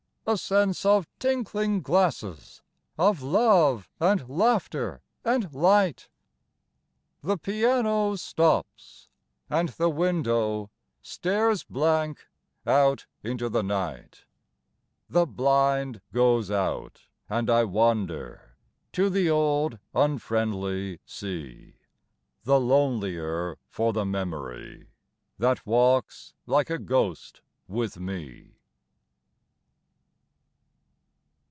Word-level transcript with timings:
A 0.31 0.37
sense 0.37 0.85
of 0.85 1.09
tinkling 1.17 1.81
glasses, 1.81 2.61
Of 2.95 3.23
love 3.23 3.89
and 3.99 4.29
laughter 4.29 5.01
and 5.25 5.51
light 5.51 6.09
The 7.23 7.37
piano 7.39 8.15
stops, 8.15 9.09
and 9.49 9.69
the 9.69 9.89
window 9.89 10.69
Stares 11.01 11.63
blank 11.63 12.27
out 12.67 13.07
into 13.23 13.49
the 13.49 13.63
night. 13.63 14.25
The 15.09 15.25
blind 15.25 16.01
goes 16.13 16.51
out, 16.51 17.01
and 17.27 17.49
I 17.49 17.63
wander 17.63 18.55
To 18.93 19.09
the 19.09 19.27
old, 19.29 19.79
unfriendly 19.95 20.99
sea, 21.03 21.77
The 22.43 22.59
lonelier 22.59 23.57
for 23.67 23.91
the 23.91 24.05
memory 24.05 24.91
That 25.39 25.65
walks 25.65 26.35
like 26.45 26.69
a 26.69 26.77
ghost 26.79 27.41
with 27.67 27.99
me. 27.99 28.53